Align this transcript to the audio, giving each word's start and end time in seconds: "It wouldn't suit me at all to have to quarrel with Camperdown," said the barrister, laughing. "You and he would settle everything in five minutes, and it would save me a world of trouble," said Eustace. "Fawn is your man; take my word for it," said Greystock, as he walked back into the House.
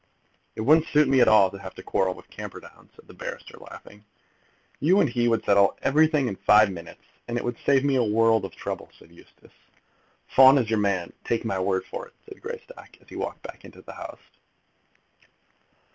"It 0.55 0.61
wouldn't 0.61 0.87
suit 0.87 1.07
me 1.07 1.21
at 1.21 1.27
all 1.27 1.51
to 1.51 1.59
have 1.59 1.75
to 1.75 1.83
quarrel 1.83 2.15
with 2.15 2.31
Camperdown," 2.31 2.89
said 2.95 3.05
the 3.07 3.13
barrister, 3.13 3.59
laughing. 3.59 4.03
"You 4.79 4.99
and 4.99 5.07
he 5.07 5.27
would 5.27 5.45
settle 5.45 5.77
everything 5.83 6.27
in 6.27 6.37
five 6.37 6.71
minutes, 6.71 7.03
and 7.27 7.37
it 7.37 7.43
would 7.43 7.57
save 7.67 7.83
me 7.85 7.97
a 7.97 8.03
world 8.03 8.43
of 8.43 8.55
trouble," 8.55 8.89
said 8.97 9.11
Eustace. 9.11 9.53
"Fawn 10.35 10.57
is 10.57 10.71
your 10.71 10.79
man; 10.79 11.13
take 11.23 11.45
my 11.45 11.59
word 11.59 11.83
for 11.85 12.07
it," 12.07 12.15
said 12.25 12.41
Greystock, 12.41 12.97
as 12.99 13.09
he 13.09 13.15
walked 13.15 13.43
back 13.43 13.63
into 13.63 13.83
the 13.83 13.93
House. 13.93 14.27